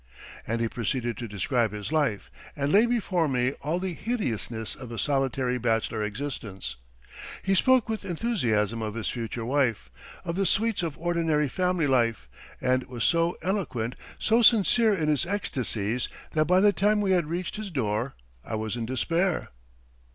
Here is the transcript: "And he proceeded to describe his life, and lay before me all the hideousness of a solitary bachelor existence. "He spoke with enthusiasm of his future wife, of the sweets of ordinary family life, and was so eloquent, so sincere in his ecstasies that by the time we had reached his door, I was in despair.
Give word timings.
"And 0.47 0.61
he 0.61 0.67
proceeded 0.67 1.15
to 1.17 1.27
describe 1.27 1.71
his 1.73 1.91
life, 1.91 2.31
and 2.55 2.71
lay 2.71 2.87
before 2.87 3.27
me 3.27 3.51
all 3.61 3.77
the 3.79 3.93
hideousness 3.93 4.73
of 4.73 4.91
a 4.91 4.97
solitary 4.97 5.59
bachelor 5.59 6.01
existence. 6.03 6.75
"He 7.43 7.53
spoke 7.53 7.87
with 7.87 8.03
enthusiasm 8.03 8.81
of 8.81 8.95
his 8.95 9.09
future 9.09 9.45
wife, 9.45 9.91
of 10.25 10.37
the 10.37 10.47
sweets 10.47 10.81
of 10.81 10.97
ordinary 10.97 11.47
family 11.47 11.85
life, 11.85 12.27
and 12.59 12.83
was 12.85 13.03
so 13.03 13.37
eloquent, 13.43 13.93
so 14.17 14.41
sincere 14.41 14.91
in 14.95 15.07
his 15.07 15.27
ecstasies 15.27 16.09
that 16.31 16.45
by 16.47 16.61
the 16.61 16.73
time 16.73 16.99
we 16.99 17.11
had 17.11 17.27
reached 17.27 17.57
his 17.57 17.69
door, 17.69 18.15
I 18.43 18.55
was 18.55 18.75
in 18.75 18.87
despair. 18.87 19.49